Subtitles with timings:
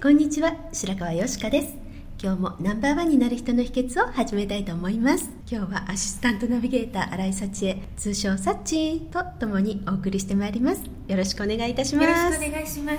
[0.00, 0.54] こんにちは。
[0.72, 1.74] 白川よしかです。
[2.22, 5.28] 今日もナンバーワンになる人の秘訣を始めたいと思います。
[5.50, 10.82] 今日はアシスタントナビゲーター新井幸恵、通称サッチーと共にお送りしてまいります。
[11.08, 12.08] よろしくお願いいたします。
[12.08, 12.98] よろしくお願いします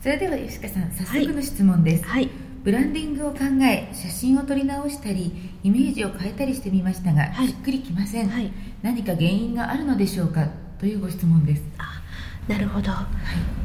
[0.00, 2.30] それでは吉川さん早速の質問です、はい、
[2.64, 10.48] ブランディングを考え写真を撮り直したりイメージを変えたりしてみましたが、はいしっくりきません、はい何か原因があるのでしょうか
[10.80, 12.02] というご質問ですあ、
[12.48, 12.90] なるほど。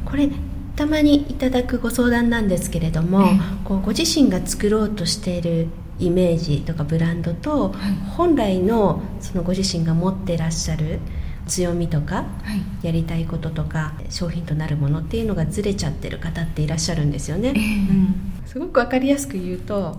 [0.04, 0.30] これ
[0.78, 3.38] たまにいただくご相談なんですけれども、ええ。
[3.64, 5.66] こうご自身が作ろうとしている
[5.98, 7.92] イメージとかブランドと、はい。
[8.16, 11.00] 本来のそのご自身が持ってらっしゃる
[11.48, 12.86] 強みとかはい。
[12.86, 17.54] やりたいこととか商品となるものっていうのがずれちゃってる方っていらっしゃるんですよね、ええ。
[17.54, 18.14] うん。
[18.46, 19.96] すごく分かりやすく言うと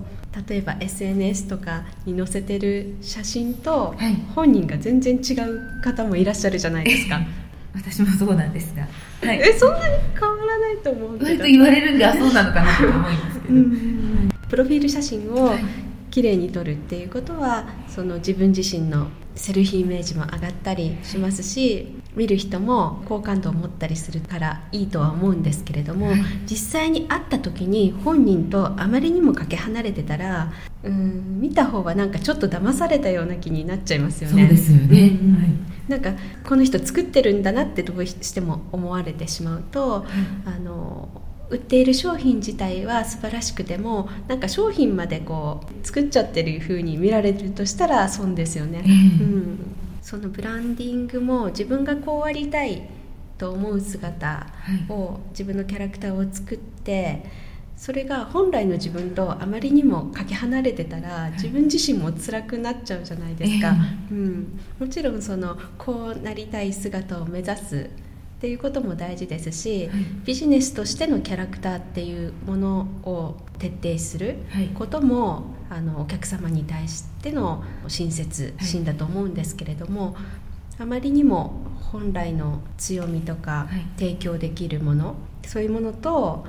[0.48, 4.16] 例えば SNS とかに載せてる写真とはい。
[4.34, 7.20] 本人が全然違う方もいらっしゃるじゃないですか、
[7.74, 8.88] 私もそうなんですが、
[9.28, 11.26] はい、えそんなに変わらないと思うけど。
[11.26, 15.60] 割と言われるんであそうなのかなと思いますけど、うんプロフィール写真をはい。
[16.12, 26.22] 綺麗に撮るっていうことはその自分自身のセルフイメージも上がったりしますし見る人も好感度を持ったりするからいいとは思うんですけれども、はい。
[26.48, 30.52] 実際に会った時に本人とあまりにもかけ離れてたら
[30.84, 34.48] うん見た方はなんかちょっと騙されたような気になっちゃいますよね。
[34.48, 35.36] そうですよね、うん。
[35.36, 36.14] はいなんか
[36.48, 40.06] この人作ってるんだなってどうしても思われてしまうと、
[40.46, 41.10] あの
[41.50, 49.24] 売っている商品自体は素晴らしくてもなんか商品までこう作っちゃってる風に見られるとしたら損ですよね、ええ。
[49.24, 52.88] うん、そのブランディングも自分がこうありたい
[53.40, 54.48] と思う姿
[54.90, 57.26] を、自分のキャラクターを作って
[57.80, 63.74] それが本来の自分とあまりにもかけ離れてたら自分自身も辛くなっちゃうじゃないですか、
[64.12, 67.90] うん、もちろんそのこうなりたい姿を目指す
[68.40, 70.06] っていうことも大事ですし、はい。
[70.26, 74.68] ビジネスとしてのキャラクターっていうものを徹底するはい。
[74.68, 78.66] ことも、あのお客様に対しての親切はい。
[78.66, 80.16] 心だと思うんですけれども、
[80.78, 81.54] あまりにも
[81.92, 83.86] 本来の強みとかはい。
[83.98, 86.46] 提供できるもの、そういうものと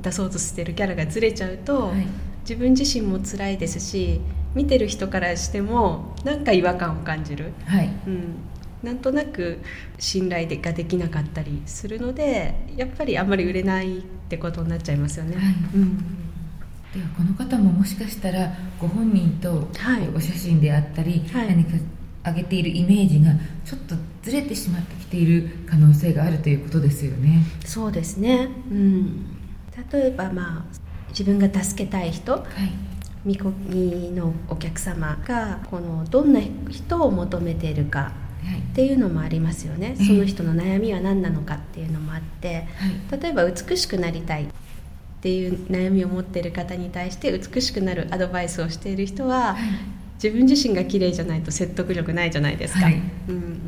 [0.00, 2.06] 出そうとしてるキャラがずれちゃうと、はい。
[2.42, 4.20] 自分自身も辛いですし
[4.54, 7.90] 見てる人からしてもなんか違和感を感じる、はい。
[8.06, 8.34] うん、
[8.82, 9.60] なんとなく
[9.98, 15.36] 信頼ができなかったりするのでやっぱりあんまり売れないってことになっちゃいますよね。
[15.36, 15.54] はい。
[15.74, 15.96] うん。
[16.92, 20.08] ではこの方ももしかしたらご本人とはい。
[20.14, 21.48] お写真であったり、はい。
[21.48, 21.70] 何か
[22.26, 23.32] 上げているイメージが
[23.64, 27.42] ちょっとずれてしまってきている可能性があるということですよね。
[27.64, 29.33] そうですね、うん、
[29.92, 32.44] 例えばまあ自分が助けたい人はい。
[33.24, 38.12] 見込みのお客様がこのどんな人を求めているか
[38.44, 38.58] はい。
[38.58, 39.96] っていうのもありますよね。
[39.98, 40.06] ええ。
[40.06, 42.66] その人の悩みは何なのかっていうのもあって
[43.10, 43.20] はい。
[43.20, 44.46] 例えば美しくなりたいっ
[45.22, 49.56] ていう悩みを持っている方に対して美しくなるアドバイスをしている人は
[50.22, 53.00] 自分自身が綺麗じゃないと説得力ないじゃないですか、はい。
[53.28, 53.60] うん、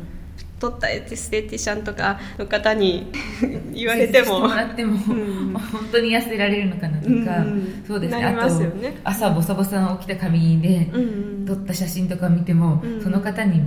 [0.59, 3.11] 撮ったエステティシャンとかの方に
[3.73, 4.41] 言われても。
[4.41, 5.53] もらっても、ん。
[5.53, 8.21] 本当に痩せられるのかなとか、うんそうですね。
[8.21, 11.05] なりますよあねと朝ボサボサの起きた髪でうんう
[11.43, 11.45] ん。
[11.45, 13.01] 撮った写真とか見ても、うん。
[13.01, 13.61] その方に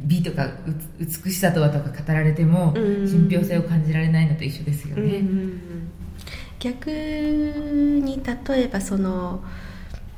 [0.00, 0.50] 美とかう
[1.00, 5.18] 美しさとはとか語られても、うん信憑性を感じられないのと一緒ですようんうんね。
[5.18, 5.60] うん。
[6.58, 9.42] 逆に例えばその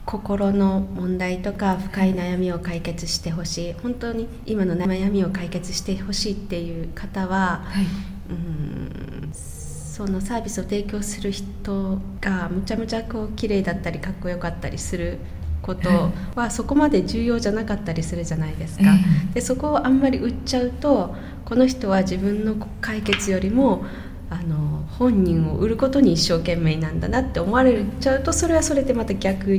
[0.07, 3.73] 心の問題とか深い悩みを解決してほしい。
[3.75, 7.85] 本当に今の悩みを解決してほしいっていう方ははい。
[8.31, 15.19] うんそのサービスを提供する人がむちゃむちゃこう綺麗だったりかっこよかったりする
[15.63, 18.85] ことはそこまで重要じゃなかったりするじゃないですか、
[19.33, 21.15] でそこをあんまり売っちゃうと
[21.47, 23.87] この人は自分の解決よりも
[24.29, 29.57] あの本人を売ることに一生懸命なんだなって思われちゃうとそれはそれでまた逆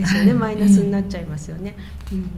[0.00, 1.74] ですよね、マイナスになっちゃいますよね。
[2.12, 2.28] うん。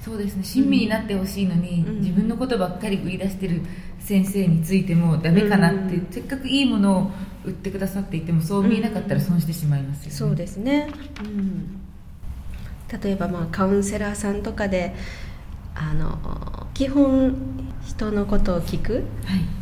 [0.00, 0.44] そうですね。
[0.44, 3.60] 親身になってほしいのに、うん、自分のことばっかり売り出してる
[3.98, 7.10] 先生についてもダメかなって、うん、せっかくいいものを
[7.44, 10.88] 売ってくださっていてもそう見えなかったら損してしまいますよね、そうですね、
[11.24, 11.80] うん、
[13.02, 14.94] 例えばまあカウンセラーさんとかで
[15.74, 17.34] あの基本
[17.82, 19.02] 人のことを聞く、はい、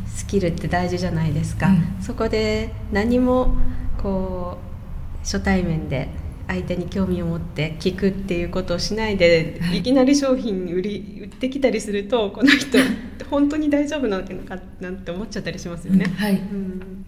[0.07, 3.55] スキルって大事じゃないですか、そこで何も
[4.03, 6.09] こう初対面で
[6.47, 12.79] 相手に興味を持って聞くっていうことをしないで、はい、いきなり商品売り売ってきたりするとこの人
[13.31, 16.05] 本当に大丈夫なのかなんて思っちゃったりしますよね。
[16.17, 17.05] はい、うん。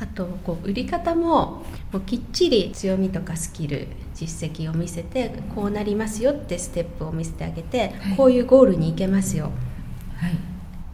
[0.00, 9.52] あとこう売り方ももうきっちり強みとかスキル実績を見せてこうなりますよってステップを見せてあげて、はい、こういうゴールに行けますよ、
[10.16, 10.34] はい、っ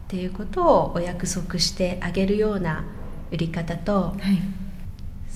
[0.07, 2.83] ていうことをお約束してあげるような
[3.31, 4.68] 売り方と、はい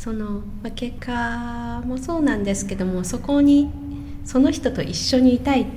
[0.04, 3.72] その、まあ、結果もそうなんですけどもそこに
[4.26, 5.68] その人と一緒にいたい、は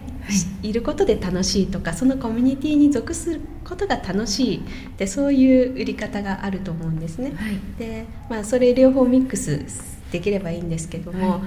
[0.63, 4.63] い、いることで楽しいとかそのコミュニティに属することが楽しい
[4.97, 7.35] でそういう売り方があると思うんですね。
[7.37, 9.65] はい、でまあ、それ両方ミックス
[10.11, 11.41] できればいいんですけども、はい、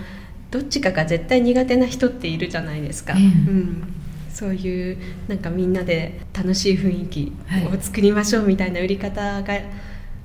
[0.49, 3.13] どっちかが絶対苦手な人っているじゃないですか。
[3.13, 3.93] うん、うん。
[4.33, 4.97] そういう
[5.27, 7.33] なんかみんなで楽しい雰囲気
[7.67, 9.53] を作りましょうみたいな売り方が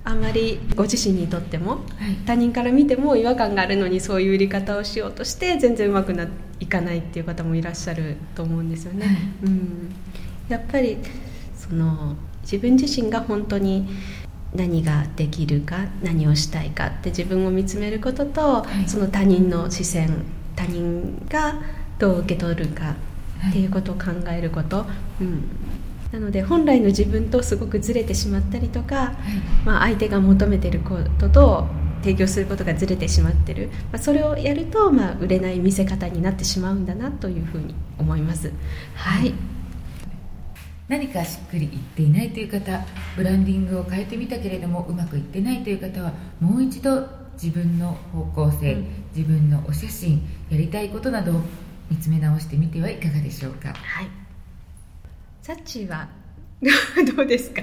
[0.07, 1.81] あんまりご自身にとっても、はい、
[2.27, 6.29] 他人から見ても違和感があるのにそういう売り方をしようとして全然うまくな
[6.61, 9.07] いかないっていう方もいらっしゃると思うんですよね。
[9.07, 9.95] はい、うん、
[10.49, 10.99] やっぱり
[11.57, 13.89] その自分自身が本当に
[14.55, 20.25] 何ができるか何をしたいかって自分を見つめることと、はい、その他人の視線
[20.55, 21.61] 他人が
[21.99, 22.95] どう受け取るか
[23.49, 24.87] っていうことを考えること、
[25.21, 25.45] うん、
[26.15, 31.67] なので本来の自分とすごくずれてしまったりとか、はい、まあ、相手が求めてることと
[32.03, 38.53] 提供することがずれてしまってる、まあ、それをやると、まあ、売れない見せ方になってしまうんだなというふうに思います。
[38.95, 39.35] はい、
[40.87, 42.85] 何かしっくりいっていないという方
[43.17, 48.87] ブランディングを変えてみたけれどもうまくいってないという方はもう一度自分の方向性、うん、
[49.17, 51.41] 自分のお写真やりたいことなどを
[51.91, 53.71] 見つめ直してみてはいかがでしょうか。
[53.71, 54.24] はい
[55.45, 56.09] サッチーは？
[57.15, 57.61] どうですか？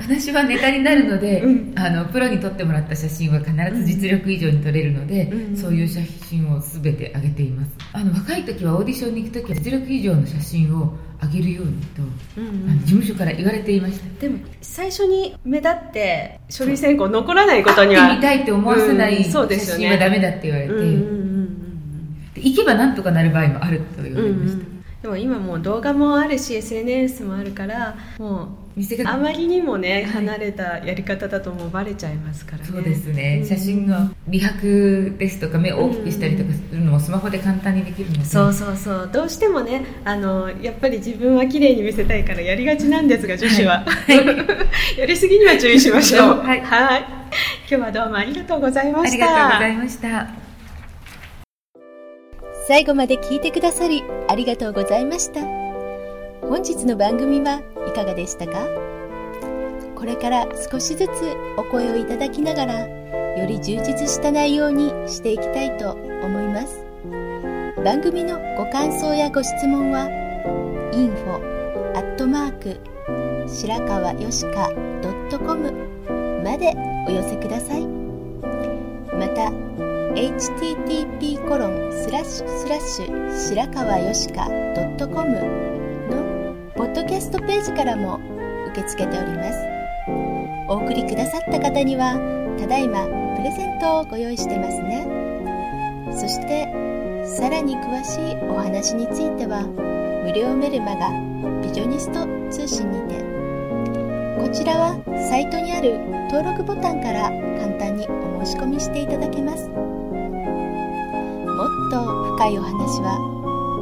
[0.00, 7.70] 私はネタになるので、うん、あのプロに撮ってもらった写真は必ず実力以上に撮れるので、うん、そういう写真を全て上げています。
[7.92, 10.92] あの若い時はオーディションに行く時は実力以上の写真を
[11.22, 12.02] 上げるようにと、
[12.36, 14.20] うんうん、あの事務所から言われていました。
[14.20, 19.30] でも最初に目立って書類選考残らないことには見たいって思わせない写
[19.76, 20.72] 真はダメだって言われて、
[22.40, 24.71] 行けばなんとかなる場合もあると言われました、うんうん
[25.02, 28.48] でも今もう動画もあるし SNS もあるからもう
[29.04, 32.64] あまりにもね、離れたやり方だともうバレちゃいますからね。
[32.64, 39.10] そうですね、うん、写真の美白ですとか目を大きくしたりとかするのもスマホで簡単にできるので、うん、そうそうそう。
[39.12, 44.16] どうしてもねあのやっぱり自分は綺麗に見せたいからやりがちなんですが女子は、はい、
[44.98, 46.38] やりすぎには注意しましょう。
[46.46, 47.04] はい、はい、
[47.68, 49.26] 今日はどうもありがとうございました。
[49.26, 50.41] ありがとうございました
[52.72, 55.42] 最後まで聞いてくださりありがとうございました。
[56.40, 58.66] 本日の番組はいかがでしたか？
[59.94, 61.10] これから少しずつ
[61.58, 62.88] お声をいただきながら、
[63.36, 66.82] より充実した内容にしていきたいと思います。
[67.84, 70.08] 番組のご感想やご質問は、
[70.94, 71.42] info
[71.94, 72.80] アットマーク
[73.46, 74.72] 白川よしか
[75.30, 75.70] .com
[76.42, 76.74] まで
[77.06, 77.86] お寄せください。
[77.86, 79.52] また、
[80.14, 85.32] http コロンスラッシュスラッシュ白川よしか .com
[86.10, 88.20] のポッドキャストページからも
[88.72, 89.58] 受け付けております
[90.68, 92.18] お送りくださった方には
[92.60, 95.06] ただいまプレゼントをご用意してますね
[96.12, 96.68] そして
[97.24, 99.62] さらに詳しいお話については
[100.24, 101.08] 無料メルマガ
[101.62, 103.14] ビジョニスト通信にて
[104.38, 105.98] こちらはサイトにある
[106.30, 109.91] 登録ボタンから簡単にお申し込みしていただけます。
[111.92, 112.00] と
[112.36, 113.20] 深いお話は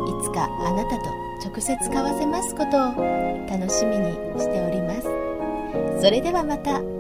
[0.08, 1.04] いつかあなたと
[1.46, 6.02] 直接交わせますことを楽しみにしております。
[6.02, 6.99] それではまた。